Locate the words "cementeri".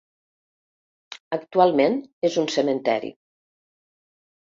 2.55-3.13